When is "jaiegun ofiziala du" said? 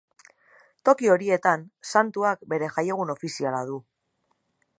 2.79-3.79